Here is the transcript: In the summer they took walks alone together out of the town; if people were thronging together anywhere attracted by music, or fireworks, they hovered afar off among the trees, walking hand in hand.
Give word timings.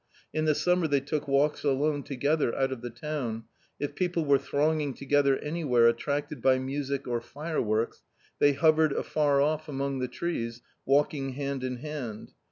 In 0.33 0.45
the 0.45 0.55
summer 0.55 0.87
they 0.87 0.99
took 0.99 1.27
walks 1.27 1.63
alone 1.63 2.01
together 2.01 2.55
out 2.57 2.71
of 2.71 2.81
the 2.81 2.89
town; 2.89 3.43
if 3.79 3.93
people 3.93 4.25
were 4.25 4.39
thronging 4.39 4.95
together 4.95 5.37
anywhere 5.37 5.85
attracted 5.87 6.41
by 6.41 6.57
music, 6.57 7.07
or 7.07 7.21
fireworks, 7.21 8.01
they 8.39 8.53
hovered 8.53 8.93
afar 8.93 9.41
off 9.43 9.69
among 9.69 9.99
the 9.99 10.07
trees, 10.07 10.63
walking 10.87 11.33
hand 11.33 11.63
in 11.63 11.75
hand. 11.75 12.33